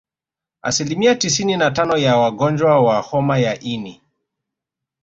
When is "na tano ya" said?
1.57-2.17